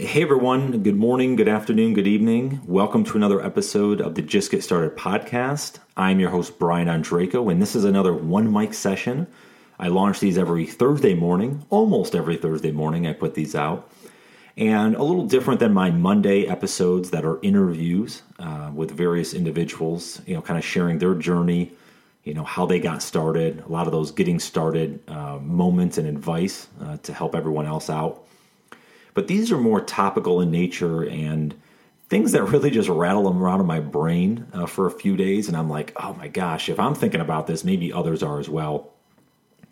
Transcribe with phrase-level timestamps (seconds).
[0.00, 0.82] everyone.
[0.82, 2.62] Good morning, good afternoon, good evening.
[2.66, 5.78] Welcome to another episode of the Just Get Started podcast.
[5.94, 9.26] I'm your host, Brian Ondrako, and this is another one mic session.
[9.78, 13.06] I launch these every Thursday morning, almost every Thursday morning.
[13.06, 13.92] I put these out.
[14.56, 20.22] And a little different than my Monday episodes that are interviews uh, with various individuals,
[20.26, 21.72] you know, kind of sharing their journey,
[22.24, 26.08] you know, how they got started, a lot of those getting started uh, moments and
[26.08, 28.26] advice uh, to help everyone else out.
[29.14, 31.54] But these are more topical in nature and
[32.08, 35.48] things that really just rattle them around in my brain uh, for a few days.
[35.48, 38.48] And I'm like, oh my gosh, if I'm thinking about this, maybe others are as
[38.48, 38.90] well.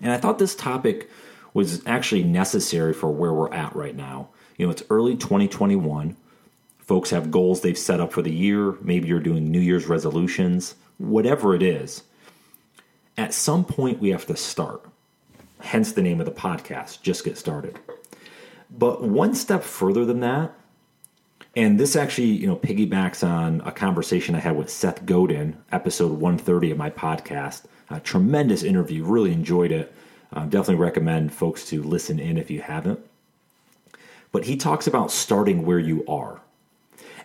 [0.00, 1.10] And I thought this topic
[1.52, 4.28] was actually necessary for where we're at right now.
[4.56, 6.16] You know, it's early 2021.
[6.78, 8.76] Folks have goals they've set up for the year.
[8.80, 12.02] Maybe you're doing New Year's resolutions, whatever it is.
[13.16, 14.84] At some point, we have to start.
[15.60, 17.78] Hence the name of the podcast, Just Get Started.
[18.70, 20.52] But one step further than that,
[21.56, 26.12] and this actually, you know, piggybacks on a conversation I had with Seth Godin, episode
[26.12, 27.64] 130 of my podcast.
[27.90, 29.92] A tremendous interview, really enjoyed it.
[30.32, 33.00] Uh, definitely recommend folks to listen in if you haven't.
[34.30, 36.40] But he talks about starting where you are.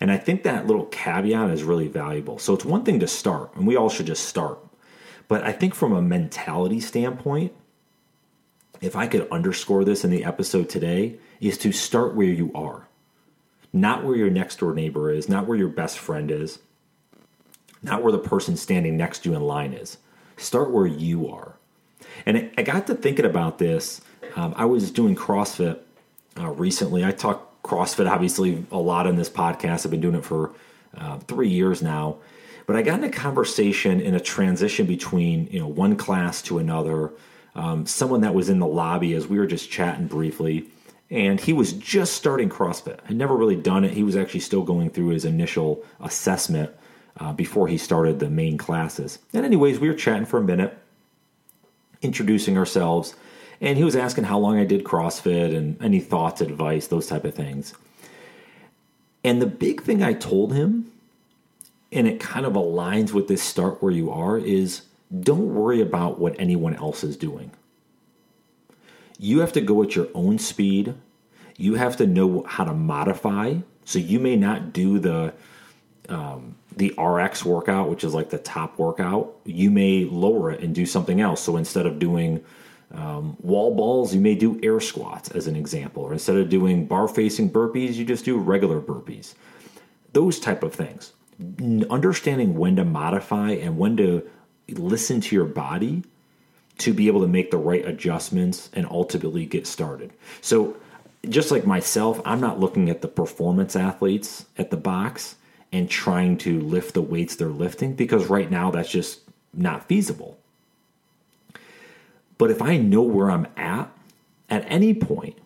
[0.00, 2.38] And I think that little caveat is really valuable.
[2.38, 4.58] So it's one thing to start, and we all should just start.
[5.28, 7.52] But I think from a mentality standpoint,
[8.84, 12.86] if I could underscore this in the episode today, is to start where you are.
[13.72, 16.58] Not where your next door neighbor is, not where your best friend is,
[17.82, 19.98] not where the person standing next to you in line is.
[20.36, 21.54] Start where you are.
[22.26, 24.00] And I got to thinking about this.
[24.36, 25.78] Um, I was doing CrossFit
[26.38, 27.04] uh, recently.
[27.04, 29.84] I talk CrossFit obviously a lot in this podcast.
[29.84, 30.52] I've been doing it for
[30.96, 32.18] uh, three years now.
[32.66, 36.58] But I got in a conversation in a transition between you know one class to
[36.58, 37.10] another.
[37.54, 40.66] Um, someone that was in the lobby as we were just chatting briefly,
[41.10, 43.00] and he was just starting CrossFit.
[43.04, 43.92] Had never really done it.
[43.92, 46.70] He was actually still going through his initial assessment
[47.18, 49.18] uh, before he started the main classes.
[49.32, 50.76] And anyways, we were chatting for a minute,
[52.02, 53.14] introducing ourselves,
[53.60, 57.24] and he was asking how long I did CrossFit and any thoughts, advice, those type
[57.24, 57.74] of things.
[59.22, 60.90] And the big thing I told him,
[61.92, 64.82] and it kind of aligns with this start where you are, is
[65.20, 67.50] don't worry about what anyone else is doing
[69.18, 70.94] you have to go at your own speed.
[71.56, 73.56] You have to know how to modify.
[73.84, 75.34] So you may not do the
[76.08, 79.36] um, the RX workout, which is like the top workout.
[79.44, 81.40] You may lower it and do something else.
[81.40, 82.44] So instead of doing
[82.92, 86.86] um, wall balls, you may do air squats as an example, or instead of doing
[86.86, 89.34] bar facing burpees, you just do regular burpees.
[90.12, 91.12] Those type of things.
[91.90, 94.28] Understanding when to modify and when to
[94.68, 96.04] listen to your body
[96.78, 100.12] to be able to make the right adjustments and ultimately get started.
[100.40, 100.76] So,
[101.28, 105.36] just like myself, I'm not looking at the performance athletes at the box
[105.72, 109.20] and trying to lift the weights they're lifting because right now that's just
[109.54, 110.38] not feasible.
[112.36, 113.90] But if I know where I'm at
[114.50, 115.38] at any point,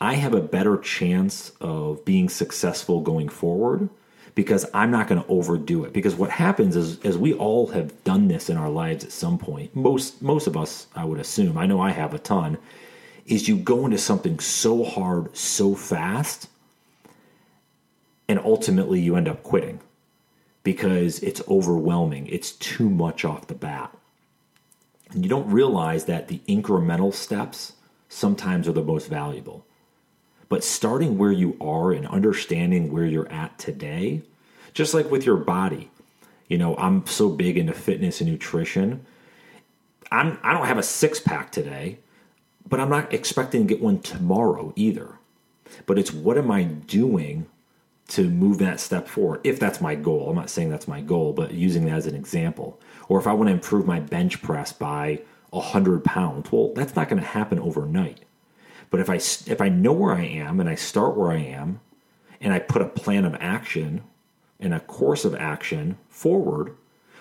[0.00, 3.88] I have a better chance of being successful going forward
[4.36, 5.92] because I'm not going to overdo it.
[5.92, 9.38] Because what happens is, as we all have done this in our lives at some
[9.38, 12.58] point, most most of us, I would assume, I know I have a ton,
[13.24, 16.48] is you go into something so hard, so fast,
[18.28, 19.80] and ultimately you end up quitting
[20.62, 22.26] because it's overwhelming.
[22.26, 23.96] It's too much off the bat.
[25.12, 27.72] And you don't realize that the incremental steps
[28.08, 29.64] sometimes are the most valuable.
[30.48, 34.22] But starting where you are and understanding where you're at today,
[34.74, 35.90] just like with your body,
[36.48, 39.04] you know, I'm so big into fitness and nutrition.
[40.12, 41.98] I'm I don't have a six pack today,
[42.68, 45.18] but I'm not expecting to get one tomorrow either.
[45.86, 47.46] But it's what am I doing
[48.08, 50.30] to move that step forward if that's my goal.
[50.30, 52.80] I'm not saying that's my goal, but using that as an example.
[53.08, 57.08] Or if I want to improve my bench press by 100 pounds, well, that's not
[57.08, 58.20] going to happen overnight.
[58.90, 61.80] But if I if I know where I am and I start where I am,
[62.40, 64.02] and I put a plan of action
[64.60, 66.76] and a course of action forward,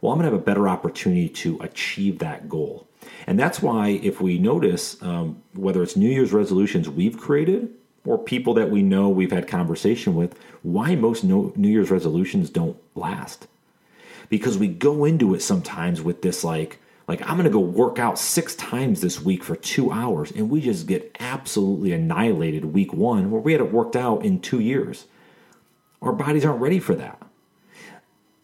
[0.00, 2.86] well, I'm going to have a better opportunity to achieve that goal.
[3.26, 7.74] And that's why, if we notice, um, whether it's New Year's resolutions we've created
[8.04, 12.76] or people that we know we've had conversation with, why most New Year's resolutions don't
[12.94, 13.46] last.
[14.28, 17.98] Because we go into it sometimes with this like, like, I'm going to go work
[17.98, 20.30] out six times this week for two hours.
[20.30, 24.40] And we just get absolutely annihilated week one where we had it worked out in
[24.40, 25.06] two years.
[26.02, 27.20] Our bodies aren't ready for that.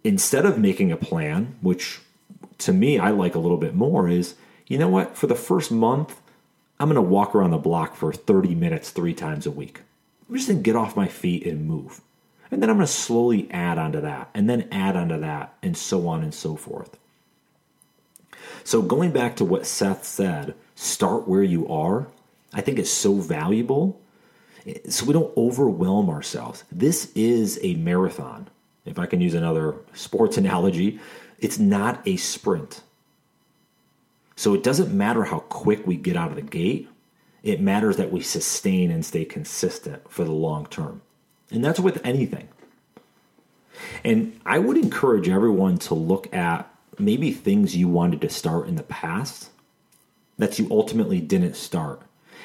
[0.02, 2.00] Instead of making a plan, which
[2.58, 4.34] to me I like a little bit more, is
[4.66, 5.14] you know what?
[5.14, 6.20] For the first month,
[6.80, 9.82] I'm going to walk around the block for 30 minutes three times a week.
[10.28, 12.00] I'm just going to get off my feet and move.
[12.50, 15.76] And then I'm going to slowly add onto that, and then add onto that, and
[15.76, 16.98] so on and so forth.
[18.64, 22.06] So, going back to what Seth said, start where you are,
[22.52, 24.00] I think is so valuable.
[24.88, 26.64] So we don't overwhelm ourselves.
[26.72, 28.48] This is a marathon.
[28.86, 31.00] If I can use another sports analogy,
[31.38, 32.82] it's not a sprint.
[34.36, 36.88] So it doesn't matter how quick we get out of the gate,
[37.42, 41.02] it matters that we sustain and stay consistent for the long term.
[41.50, 42.48] And that's with anything.
[44.02, 48.76] And I would encourage everyone to look at maybe things you wanted to start in
[48.76, 49.50] the past
[50.38, 52.02] that you ultimately didn't start.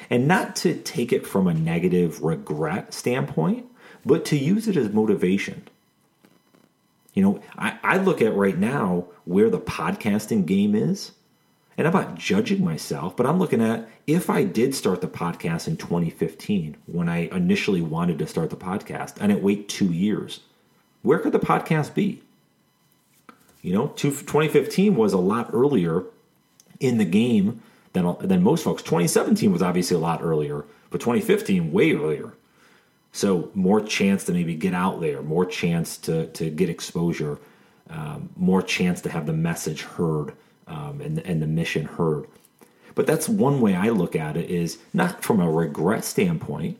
[0.08, 3.66] And not to take it from a negative regret standpoint,
[4.04, 5.68] but to use it as motivation.
[7.14, 11.12] You know, I, I look at right now where the podcasting game is,
[11.76, 15.66] and I'm not judging myself, but I'm looking at if I did start the podcast
[15.66, 20.40] in 2015 when I initially wanted to start the podcast and it wait two years,
[21.02, 22.22] where could the podcast be?
[23.62, 26.04] You know, 2015 was a lot earlier
[26.78, 27.62] in the game
[27.92, 28.82] than, than most folks.
[28.82, 32.32] 2017 was obviously a lot earlier, but 2015 way earlier.
[33.12, 37.38] So more chance to maybe get out there, more chance to to get exposure,
[37.88, 40.32] um, more chance to have the message heard
[40.68, 42.26] um, and and the mission heard.
[42.94, 46.78] But that's one way I look at it is not from a regret standpoint,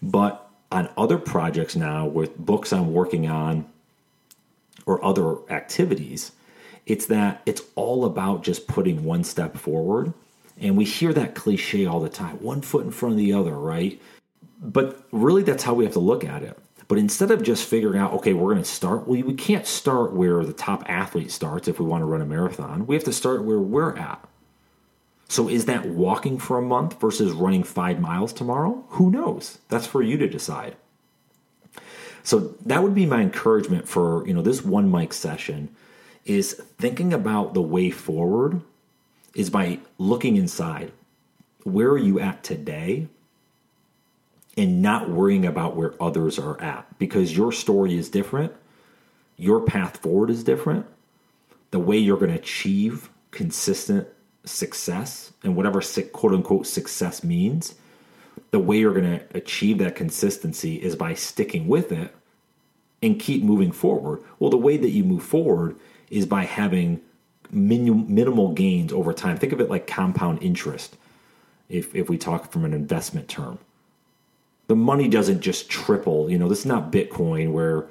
[0.00, 3.66] but on other projects now with books I'm working on
[4.86, 6.32] or other activities,
[6.86, 10.12] it's that it's all about just putting one step forward.
[10.60, 13.56] And we hear that cliche all the time one foot in front of the other,
[13.58, 14.00] right?
[14.60, 16.58] But really, that's how we have to look at it.
[16.88, 20.12] But instead of just figuring out, okay, we're going to start, well, we can't start
[20.12, 22.86] where the top athlete starts if we want to run a marathon.
[22.86, 24.22] We have to start where we're at.
[25.28, 28.84] So is that walking for a month versus running five miles tomorrow?
[28.90, 29.58] Who knows?
[29.70, 30.76] That's for you to decide.
[32.22, 35.74] So that would be my encouragement for you know this one mic session
[36.24, 38.60] is thinking about the way forward
[39.34, 40.92] is by looking inside.
[41.64, 43.08] Where are you at today?
[44.56, 48.52] and not worrying about where others are at because your story is different,
[49.36, 50.86] your path forward is different,
[51.70, 54.06] the way you're going to achieve consistent
[54.44, 55.80] success and whatever
[56.12, 57.74] quote unquote success means,
[58.52, 62.14] the way you're going to achieve that consistency is by sticking with it
[63.02, 64.22] and keep moving forward.
[64.38, 65.76] Well, the way that you move forward
[66.08, 67.00] is by having
[67.50, 69.36] minimal gains over time.
[69.36, 70.96] Think of it like compound interest
[71.68, 73.58] if, if we talk from an investment term
[74.72, 76.30] the money doesn't just triple.
[76.30, 77.84] You know, this is not Bitcoin where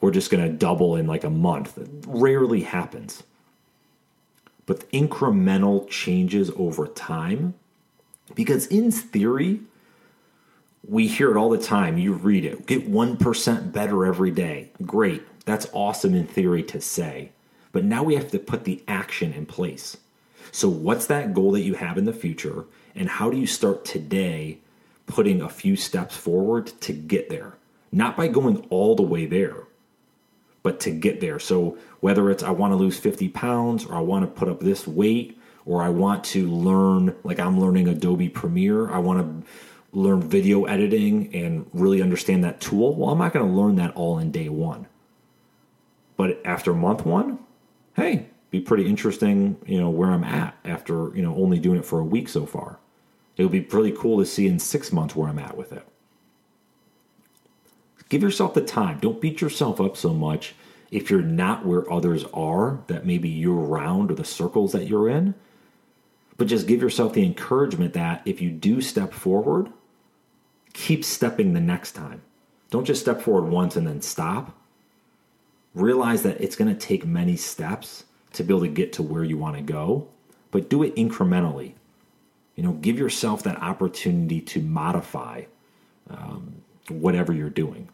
[0.00, 1.78] we're just going to double in like a month.
[1.78, 3.22] It rarely happens.
[4.66, 7.54] But incremental changes over time,
[8.34, 9.60] because in theory,
[10.88, 11.98] we hear it all the time.
[11.98, 14.70] You read it, get 1% better every day.
[14.84, 15.22] Great.
[15.44, 17.30] That's awesome in theory to say.
[17.72, 19.96] But now we have to put the action in place.
[20.52, 22.64] So, what's that goal that you have in the future?
[22.94, 24.58] And how do you start today
[25.06, 27.54] putting a few steps forward to get there.
[27.92, 29.64] Not by going all the way there,
[30.62, 31.38] but to get there.
[31.38, 34.60] So whether it's I want to lose 50 pounds or I want to put up
[34.60, 39.48] this weight or I want to learn, like I'm learning Adobe Premiere, I want to
[39.94, 42.94] learn video editing and really understand that tool.
[42.94, 44.86] Well, I'm not going to learn that all in day one.
[46.16, 47.38] But after month one,
[47.94, 51.84] hey, be pretty interesting, you know, where I'm at after, you know, only doing it
[51.84, 52.78] for a week so far.
[53.36, 55.86] It would be pretty cool to see in six months where I'm at with it.
[58.08, 58.98] Give yourself the time.
[59.00, 60.54] Don't beat yourself up so much
[60.90, 65.08] if you're not where others are, that maybe you're around or the circles that you're
[65.08, 65.34] in.
[66.36, 69.72] But just give yourself the encouragement that if you do step forward,
[70.74, 72.20] keep stepping the next time.
[72.70, 74.54] Don't just step forward once and then stop.
[75.74, 78.04] Realize that it's going to take many steps
[78.34, 80.08] to be able to get to where you want to go,
[80.50, 81.72] but do it incrementally.
[82.56, 85.44] You know, give yourself that opportunity to modify
[86.10, 87.88] um, whatever you're doing.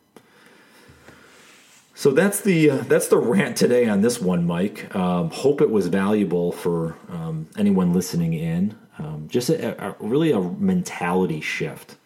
[1.95, 4.95] So that's the uh, that's the rant today on this one, mic.
[4.97, 8.75] Um, hope it was valuable for um, anyone listening in.
[8.99, 11.97] Um, just a, a, really a mentality shift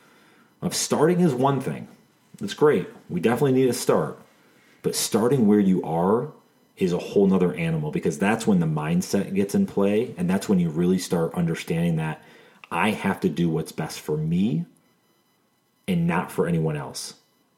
[0.64, 1.86] of starting is one thing.
[2.40, 2.88] It's great.
[3.08, 4.18] We definitely need to start,
[4.82, 6.32] but starting where you are
[6.76, 10.48] is a whole nother animal because that's when the mindset gets in play, and that's
[10.48, 12.20] when you really start understanding that
[12.70, 14.64] I have to do what's best for me
[15.86, 17.14] and not for anyone else.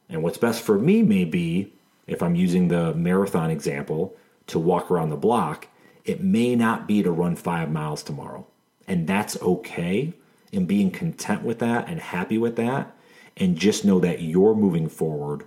[0.09, 1.73] And what's best for me may be,
[2.07, 4.15] if I'm using the marathon example,
[4.49, 5.69] to walk around the block.
[6.05, 8.47] It may not be to run five miles tomorrow.
[8.87, 10.13] And that's okay.
[10.53, 12.96] And being content with that and happy with that
[13.37, 15.45] and just know that you're moving forward.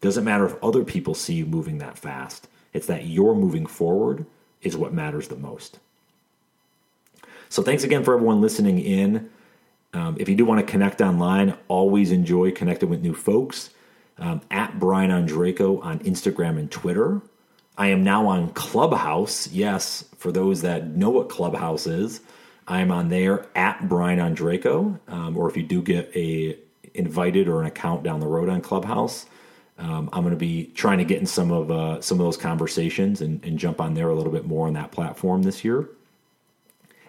[0.00, 2.48] Doesn't matter if other people see you moving that fast.
[2.72, 4.26] It's that you're moving forward
[4.62, 5.78] is what matters the most.
[7.48, 9.30] So thanks again for everyone listening in.
[9.94, 13.70] Um, if you do want to connect online, always enjoy connecting with new folks.
[14.18, 17.20] Um, at Brian Ondrako on Instagram and Twitter.
[17.76, 19.46] I am now on Clubhouse.
[19.48, 22.22] Yes, for those that know what Clubhouse is,
[22.66, 24.98] I am on there at Brian Ondrako.
[25.08, 26.58] Um, or if you do get a
[26.96, 29.26] invited or an account down the road on Clubhouse,
[29.78, 32.36] um, I'm going to be trying to get in some of uh, some of those
[32.36, 35.88] conversations and, and jump on there a little bit more on that platform this year.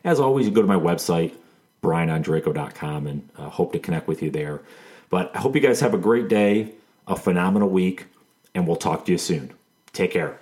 [0.03, 1.33] As always, you go to my website,
[1.81, 4.61] brianondrako.com, and uh, hope to connect with you there.
[5.09, 6.73] But I hope you guys have a great day,
[7.07, 8.05] a phenomenal week,
[8.53, 9.53] and we'll talk to you soon.
[9.93, 10.39] Take care.